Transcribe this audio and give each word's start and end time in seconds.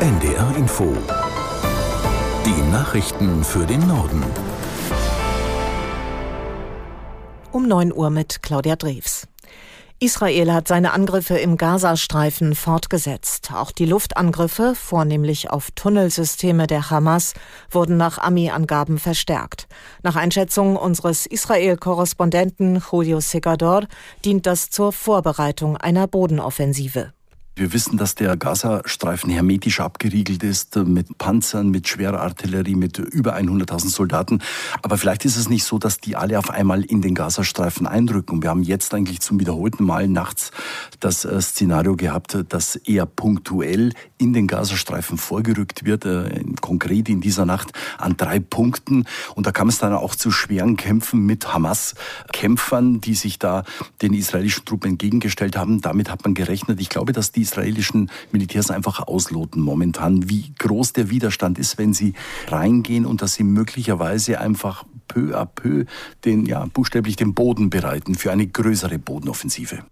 NDR 0.00 0.54
Info. 0.56 0.96
Die 2.46 2.70
Nachrichten 2.70 3.42
für 3.42 3.66
den 3.66 3.84
Norden. 3.88 4.22
Um 7.50 7.66
9 7.66 7.92
Uhr 7.92 8.08
mit 8.10 8.40
Claudia 8.40 8.76
Drews. 8.76 9.26
Israel 9.98 10.52
hat 10.52 10.68
seine 10.68 10.92
Angriffe 10.92 11.36
im 11.38 11.56
Gazastreifen 11.56 12.54
fortgesetzt. 12.54 13.50
Auch 13.52 13.72
die 13.72 13.86
Luftangriffe, 13.86 14.76
vornehmlich 14.76 15.50
auf 15.50 15.72
Tunnelsysteme 15.72 16.68
der 16.68 16.90
Hamas, 16.90 17.34
wurden 17.68 17.96
nach 17.96 18.18
Ami-Angaben 18.18 18.98
verstärkt. 18.98 19.66
Nach 20.04 20.14
Einschätzung 20.14 20.76
unseres 20.76 21.26
Israel-Korrespondenten 21.26 22.80
Julio 22.88 23.18
Segador 23.18 23.88
dient 24.24 24.46
das 24.46 24.70
zur 24.70 24.92
Vorbereitung 24.92 25.76
einer 25.76 26.06
Bodenoffensive. 26.06 27.14
Wir 27.58 27.72
wissen, 27.72 27.98
dass 27.98 28.14
der 28.14 28.36
Gazastreifen 28.36 29.32
hermetisch 29.32 29.80
abgeriegelt 29.80 30.44
ist 30.44 30.76
mit 30.76 31.18
Panzern, 31.18 31.70
mit 31.70 31.88
schwerer 31.88 32.20
Artillerie, 32.20 32.76
mit 32.76 32.98
über 32.98 33.34
100.000 33.34 33.88
Soldaten. 33.88 34.38
Aber 34.82 34.96
vielleicht 34.96 35.24
ist 35.24 35.36
es 35.36 35.48
nicht 35.48 35.64
so, 35.64 35.80
dass 35.80 35.98
die 35.98 36.14
alle 36.14 36.38
auf 36.38 36.50
einmal 36.50 36.84
in 36.84 37.02
den 37.02 37.16
Gazastreifen 37.16 37.88
eindrücken. 37.88 38.44
Wir 38.44 38.50
haben 38.50 38.62
jetzt 38.62 38.94
eigentlich 38.94 39.18
zum 39.18 39.40
wiederholten 39.40 39.82
Mal 39.82 40.06
nachts 40.06 40.52
das 41.00 41.24
äh, 41.24 41.42
Szenario 41.42 41.96
gehabt, 41.96 42.38
dass 42.48 42.76
eher 42.76 43.06
punktuell 43.06 43.92
in 44.18 44.32
den 44.32 44.46
Gazastreifen 44.46 45.18
vorgerückt 45.18 45.84
wird, 45.84 46.04
äh, 46.04 46.44
konkret 46.60 47.08
in 47.08 47.20
dieser 47.20 47.44
Nacht 47.44 47.72
an 47.98 48.16
drei 48.16 48.38
Punkten. 48.38 49.04
Und 49.34 49.48
da 49.48 49.50
kam 49.50 49.68
es 49.68 49.78
dann 49.78 49.92
auch 49.94 50.14
zu 50.14 50.30
schweren 50.30 50.76
Kämpfen 50.76 51.26
mit 51.26 51.52
Hamas-Kämpfern, 51.52 53.00
die 53.00 53.16
sich 53.16 53.40
da 53.40 53.64
den 54.00 54.14
israelischen 54.14 54.64
Truppen 54.64 54.92
entgegengestellt 54.92 55.56
haben. 55.56 55.80
Damit 55.80 56.08
hat 56.08 56.22
man 56.22 56.34
gerechnet. 56.34 56.80
Ich 56.80 56.88
glaube, 56.88 57.12
dass 57.12 57.32
die 57.32 57.47
israelischen 57.48 58.10
Militärs 58.30 58.70
einfach 58.70 59.00
ausloten 59.06 59.62
momentan, 59.62 60.28
wie 60.28 60.52
groß 60.58 60.92
der 60.92 61.10
Widerstand 61.10 61.58
ist, 61.58 61.78
wenn 61.78 61.94
sie 61.94 62.12
reingehen 62.48 63.06
und 63.06 63.22
dass 63.22 63.34
sie 63.34 63.44
möglicherweise 63.44 64.40
einfach 64.40 64.84
peu 65.08 65.34
à 65.34 65.46
peu 65.46 65.86
den, 66.24 66.44
ja, 66.44 66.66
buchstäblich 66.66 67.16
den 67.16 67.34
Boden 67.34 67.70
bereiten 67.70 68.14
für 68.14 68.30
eine 68.30 68.46
größere 68.46 68.98
Bodenoffensive. 68.98 69.84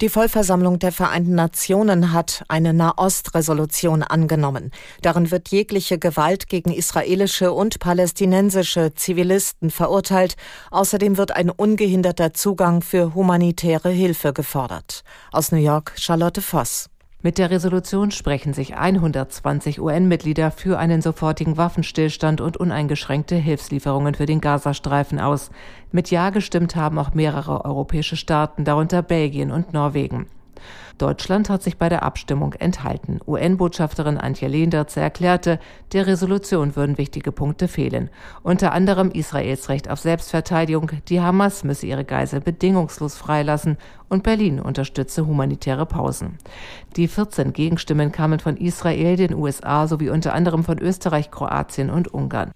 Die 0.00 0.08
Vollversammlung 0.08 0.78
der 0.78 0.92
Vereinten 0.92 1.34
Nationen 1.34 2.14
hat 2.14 2.42
eine 2.48 2.72
Nahost-Resolution 2.72 4.02
angenommen. 4.02 4.70
Darin 5.02 5.30
wird 5.30 5.48
jegliche 5.48 5.98
Gewalt 5.98 6.48
gegen 6.48 6.72
israelische 6.72 7.52
und 7.52 7.80
palästinensische 7.80 8.94
Zivilisten 8.94 9.70
verurteilt. 9.70 10.36
Außerdem 10.70 11.18
wird 11.18 11.36
ein 11.36 11.50
ungehinderter 11.50 12.32
Zugang 12.32 12.80
für 12.80 13.14
humanitäre 13.14 13.90
Hilfe 13.90 14.32
gefordert. 14.32 15.04
Aus 15.32 15.52
New 15.52 15.58
York 15.58 15.92
Charlotte 15.96 16.40
Voss. 16.40 16.88
Mit 17.22 17.36
der 17.36 17.50
Resolution 17.50 18.10
sprechen 18.12 18.54
sich 18.54 18.76
120 18.76 19.78
UN-Mitglieder 19.78 20.50
für 20.50 20.78
einen 20.78 21.02
sofortigen 21.02 21.58
Waffenstillstand 21.58 22.40
und 22.40 22.56
uneingeschränkte 22.56 23.36
Hilfslieferungen 23.36 24.14
für 24.14 24.24
den 24.24 24.40
Gazastreifen 24.40 25.20
aus. 25.20 25.50
Mit 25.92 26.10
Ja 26.10 26.30
gestimmt 26.30 26.76
haben 26.76 26.98
auch 26.98 27.12
mehrere 27.12 27.66
europäische 27.66 28.16
Staaten, 28.16 28.64
darunter 28.64 29.02
Belgien 29.02 29.50
und 29.50 29.74
Norwegen. 29.74 30.28
Deutschland 30.98 31.48
hat 31.48 31.62
sich 31.62 31.78
bei 31.78 31.88
der 31.88 32.02
Abstimmung 32.02 32.52
enthalten. 32.54 33.20
UN-Botschafterin 33.26 34.18
Antje 34.18 34.48
Leendertz 34.48 34.96
erklärte, 34.96 35.58
der 35.92 36.06
Resolution 36.06 36.76
würden 36.76 36.98
wichtige 36.98 37.32
Punkte 37.32 37.68
fehlen. 37.68 38.10
Unter 38.42 38.72
anderem 38.72 39.10
Israels 39.10 39.68
Recht 39.68 39.90
auf 39.90 40.00
Selbstverteidigung, 40.00 40.90
die 41.08 41.20
Hamas 41.20 41.64
müsse 41.64 41.86
ihre 41.86 42.04
Geisel 42.04 42.40
bedingungslos 42.40 43.16
freilassen 43.16 43.78
und 44.08 44.22
Berlin 44.22 44.60
unterstütze 44.60 45.26
humanitäre 45.26 45.86
Pausen. 45.86 46.38
Die 46.96 47.08
14 47.08 47.52
Gegenstimmen 47.52 48.12
kamen 48.12 48.40
von 48.40 48.56
Israel, 48.56 49.16
den 49.16 49.34
USA 49.34 49.86
sowie 49.86 50.10
unter 50.10 50.34
anderem 50.34 50.64
von 50.64 50.78
Österreich, 50.78 51.30
Kroatien 51.30 51.90
und 51.90 52.12
Ungarn. 52.12 52.52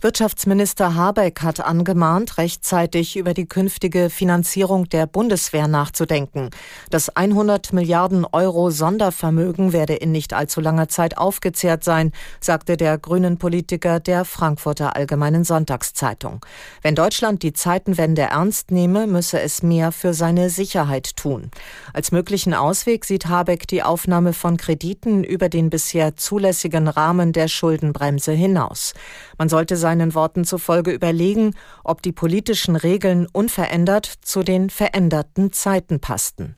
Wirtschaftsminister 0.00 0.94
Habeck 0.94 1.42
hat 1.42 1.58
angemahnt, 1.58 2.38
rechtzeitig 2.38 3.16
über 3.16 3.34
die 3.34 3.46
künftige 3.48 4.10
Finanzierung 4.10 4.88
der 4.88 5.08
Bundeswehr 5.08 5.66
nachzudenken. 5.66 6.50
Das 6.88 7.08
100 7.08 7.72
Milliarden 7.72 8.24
Euro 8.24 8.70
Sondervermögen 8.70 9.72
werde 9.72 9.94
in 9.94 10.12
nicht 10.12 10.34
allzu 10.34 10.60
langer 10.60 10.86
Zeit 10.86 11.18
aufgezehrt 11.18 11.82
sein, 11.82 12.12
sagte 12.38 12.76
der 12.76 12.96
grünen 12.96 13.38
Politiker 13.38 13.98
der 13.98 14.24
Frankfurter 14.24 14.94
Allgemeinen 14.94 15.42
Sonntagszeitung. 15.42 16.46
Wenn 16.80 16.94
Deutschland 16.94 17.42
die 17.42 17.52
Zeitenwende 17.52 18.22
ernst 18.22 18.70
nehme, 18.70 19.08
müsse 19.08 19.40
es 19.40 19.64
mehr 19.64 19.90
für 19.90 20.14
seine 20.14 20.48
Sicherheit 20.48 21.16
tun. 21.16 21.50
Als 21.92 22.12
möglichen 22.12 22.54
Ausweg 22.54 23.04
sieht 23.04 23.26
Habeck 23.26 23.66
die 23.66 23.82
Aufnahme 23.82 24.32
von 24.32 24.58
Krediten 24.58 25.24
über 25.24 25.48
den 25.48 25.70
bisher 25.70 26.14
zulässigen 26.14 26.86
Rahmen 26.86 27.32
der 27.32 27.48
Schuldenbremse 27.48 28.30
hinaus. 28.30 28.94
Man 29.38 29.48
sollte 29.48 29.76
seinen 29.88 30.14
Worten 30.14 30.44
zufolge 30.44 30.90
überlegen, 30.92 31.54
ob 31.82 32.02
die 32.02 32.12
politischen 32.12 32.76
Regeln 32.76 33.26
unverändert 33.32 34.04
zu 34.04 34.42
den 34.42 34.68
veränderten 34.68 35.50
Zeiten 35.50 35.98
passten. 35.98 36.56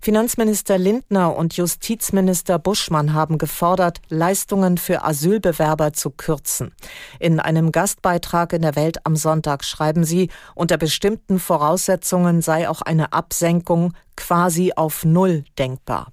Finanzminister 0.00 0.78
Lindner 0.78 1.34
und 1.34 1.56
Justizminister 1.56 2.60
Buschmann 2.60 3.14
haben 3.14 3.36
gefordert, 3.36 4.00
Leistungen 4.08 4.78
für 4.78 5.04
Asylbewerber 5.04 5.92
zu 5.92 6.10
kürzen. 6.10 6.72
In 7.18 7.40
einem 7.40 7.72
Gastbeitrag 7.72 8.52
in 8.52 8.62
der 8.62 8.76
Welt 8.76 9.04
am 9.04 9.16
Sonntag 9.16 9.64
schreiben 9.64 10.04
sie, 10.04 10.30
unter 10.54 10.78
bestimmten 10.78 11.40
Voraussetzungen 11.40 12.42
sei 12.42 12.68
auch 12.68 12.80
eine 12.80 13.12
Absenkung 13.12 13.92
quasi 14.16 14.72
auf 14.74 15.04
Null 15.04 15.44
denkbar. 15.58 16.12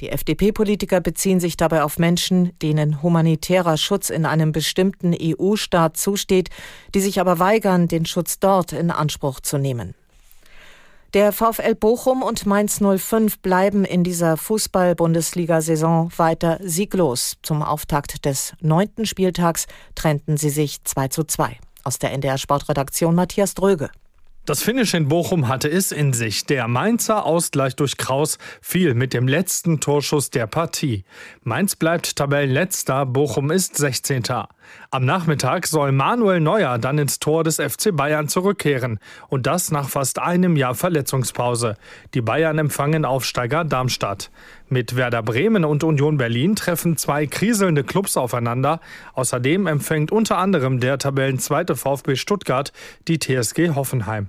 Die 0.00 0.08
FDP-Politiker 0.08 1.00
beziehen 1.00 1.40
sich 1.40 1.56
dabei 1.56 1.84
auf 1.84 1.98
Menschen, 1.98 2.58
denen 2.58 3.00
humanitärer 3.00 3.76
Schutz 3.76 4.10
in 4.10 4.26
einem 4.26 4.50
bestimmten 4.50 5.14
EU-Staat 5.18 5.96
zusteht, 5.96 6.50
die 6.94 7.00
sich 7.00 7.20
aber 7.20 7.38
weigern, 7.38 7.86
den 7.86 8.06
Schutz 8.06 8.40
dort 8.40 8.72
in 8.72 8.90
Anspruch 8.90 9.40
zu 9.40 9.56
nehmen. 9.56 9.94
Der 11.12 11.32
VfL 11.32 11.74
Bochum 11.74 12.22
und 12.22 12.46
Mainz 12.46 12.80
05 12.80 13.40
bleiben 13.40 13.84
in 13.84 14.04
dieser 14.04 14.36
Fußball-Bundesliga-Saison 14.36 16.12
weiter 16.16 16.60
sieglos. 16.62 17.36
Zum 17.42 17.64
Auftakt 17.64 18.24
des 18.24 18.52
neunten 18.60 19.04
Spieltags 19.06 19.66
trennten 19.96 20.36
sie 20.36 20.50
sich 20.50 20.84
2 20.84 21.08
zu 21.08 21.24
2. 21.24 21.58
Aus 21.82 21.98
der 21.98 22.12
NDR 22.12 22.38
Sportredaktion 22.38 23.16
Matthias 23.16 23.54
Dröge. 23.54 23.90
Das 24.50 24.64
Finish 24.64 24.94
in 24.94 25.06
Bochum 25.06 25.46
hatte 25.46 25.70
es 25.70 25.92
in 25.92 26.12
sich. 26.12 26.44
Der 26.44 26.66
Mainzer 26.66 27.24
Ausgleich 27.24 27.76
durch 27.76 27.96
Kraus 27.96 28.36
fiel 28.60 28.94
mit 28.94 29.12
dem 29.12 29.28
letzten 29.28 29.78
Torschuss 29.78 30.30
der 30.30 30.48
Partie. 30.48 31.04
Mainz 31.44 31.76
bleibt 31.76 32.16
Tabellenletzter, 32.16 33.06
Bochum 33.06 33.52
ist 33.52 33.76
16. 33.76 34.24
Am 34.90 35.04
Nachmittag 35.04 35.68
soll 35.68 35.92
Manuel 35.92 36.40
Neuer 36.40 36.78
dann 36.78 36.98
ins 36.98 37.20
Tor 37.20 37.44
des 37.44 37.58
FC 37.60 37.94
Bayern 37.94 38.26
zurückkehren. 38.26 38.98
Und 39.28 39.46
das 39.46 39.70
nach 39.70 39.88
fast 39.88 40.18
einem 40.18 40.56
Jahr 40.56 40.74
Verletzungspause. 40.74 41.76
Die 42.14 42.20
Bayern 42.20 42.58
empfangen 42.58 43.04
Aufsteiger 43.04 43.62
Darmstadt. 43.64 44.32
Mit 44.68 44.96
Werder 44.96 45.22
Bremen 45.22 45.64
und 45.64 45.84
Union 45.84 46.16
Berlin 46.16 46.56
treffen 46.56 46.96
zwei 46.96 47.28
kriselnde 47.28 47.84
Clubs 47.84 48.16
aufeinander. 48.16 48.80
Außerdem 49.12 49.68
empfängt 49.68 50.10
unter 50.10 50.38
anderem 50.38 50.80
der 50.80 50.98
Tabellenzweite 50.98 51.76
VfB 51.76 52.16
Stuttgart 52.16 52.72
die 53.06 53.20
TSG 53.20 53.76
Hoffenheim. 53.76 54.28